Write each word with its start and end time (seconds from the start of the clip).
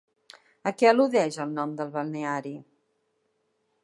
A 0.69 0.71
què 0.77 0.87
al·ludeix 0.91 1.37
el 1.45 1.53
nom 1.59 1.75
del 1.81 1.93
balneari? 1.97 2.55